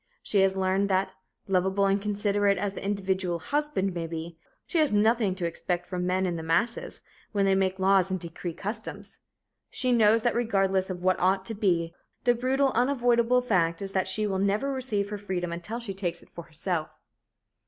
She 0.23 0.39
has 0.39 0.57
learned 0.57 0.89
that, 0.89 1.13
lovable 1.47 1.85
and 1.85 2.01
considerate 2.01 2.57
as 2.57 2.73
the 2.73 2.83
individual 2.83 3.37
husband 3.37 3.93
may 3.93 4.07
be, 4.07 4.35
she 4.65 4.79
has 4.79 4.91
nothing 4.91 5.35
to 5.35 5.45
expect 5.45 5.85
from 5.85 6.07
men 6.07 6.25
in 6.25 6.37
the 6.37 6.41
mass, 6.41 7.01
when 7.33 7.45
they 7.45 7.53
make 7.53 7.77
laws 7.77 8.09
and 8.09 8.19
decree 8.19 8.55
customs. 8.55 9.19
She 9.69 9.91
knows 9.91 10.23
that 10.23 10.33
regardless 10.33 10.89
of 10.89 11.03
what 11.03 11.19
ought 11.19 11.45
to 11.45 11.53
be, 11.53 11.93
the 12.23 12.33
brutal, 12.33 12.71
unavoidable 12.73 13.41
fact 13.43 13.79
is 13.79 13.91
that 13.91 14.07
she 14.07 14.25
will 14.25 14.39
never 14.39 14.71
receive 14.73 15.09
her 15.11 15.19
freedom 15.19 15.51
until 15.53 15.79
she 15.79 15.93
takes 15.93 16.23
it 16.23 16.31
for 16.31 16.45
herself. 16.45 16.89